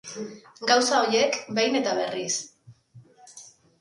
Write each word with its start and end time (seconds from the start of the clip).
Gauza 0.69 1.01
horiek 1.01 1.37
behin 1.59 1.77
eta 1.81 1.95
berriz. 1.99 2.33